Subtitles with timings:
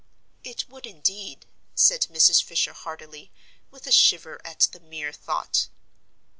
[0.43, 1.45] "It would, indeed,"
[1.75, 2.41] said Mrs.
[2.41, 3.31] Fisher, heartily,
[3.69, 5.67] with a shiver at the mere thought.